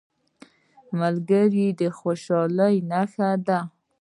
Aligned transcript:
ملګری 0.99 1.67
د 1.79 1.81
خوشحالۍ 1.97 2.75
نښه 2.89 3.29
ده 3.47 3.59